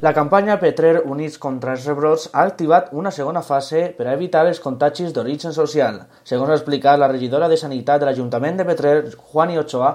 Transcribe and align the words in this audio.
La 0.00 0.14
campanya 0.14 0.54
Petrer 0.56 1.02
Units 1.04 1.34
contra 1.36 1.74
els 1.76 1.82
rebrots 1.84 2.22
ha 2.32 2.46
activat 2.48 2.86
una 2.96 3.10
segona 3.12 3.42
fase 3.44 3.82
per 3.98 4.06
a 4.06 4.14
evitar 4.16 4.46
els 4.48 4.60
contagis 4.64 5.12
d'origen 5.12 5.52
social. 5.52 5.98
Segons 6.24 6.48
ha 6.48 6.56
explicat 6.56 6.96
la 6.96 7.08
regidora 7.10 7.50
de 7.52 7.58
Sanitat 7.60 8.00
de 8.00 8.08
l'Ajuntament 8.08 8.56
de 8.56 8.64
Petrer, 8.64 8.94
Juani 9.12 9.60
Ochoa, 9.60 9.90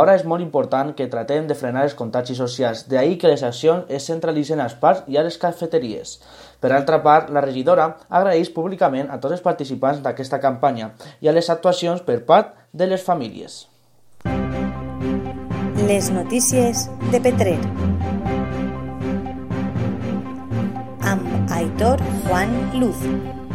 ara 0.00 0.18
és 0.20 0.26
molt 0.28 0.44
important 0.44 0.92
que 0.98 1.08
tratem 1.08 1.48
de 1.48 1.56
frenar 1.56 1.86
els 1.88 1.96
contagis 1.96 2.36
socials, 2.36 2.84
d'ahir 2.90 3.16
que 3.16 3.32
les 3.32 3.46
accions 3.48 3.88
es 3.88 4.04
centralitzen 4.12 4.60
als 4.60 4.76
parcs 4.76 5.08
i 5.08 5.16
a 5.16 5.24
les 5.24 5.40
cafeteries. 5.40 6.18
Per 6.60 6.74
altra 6.76 7.00
part, 7.00 7.32
la 7.32 7.40
regidora 7.40 7.94
agraeix 8.10 8.52
públicament 8.52 9.08
a 9.08 9.16
tots 9.16 9.38
els 9.38 9.46
participants 9.48 10.04
d'aquesta 10.04 10.36
campanya 10.36 10.92
i 11.24 11.32
a 11.32 11.32
les 11.32 11.48
actuacions 11.48 12.04
per 12.04 12.26
part 12.28 12.52
de 12.76 12.92
les 12.92 13.00
famílies. 13.00 13.62
Les 15.88 16.12
notícies 16.12 16.90
de 17.08 17.24
Petrer. 17.24 17.95
Amb 21.76 21.82
Aitor 21.82 22.00
Juan 22.26 22.80
Luz. 22.80 23.45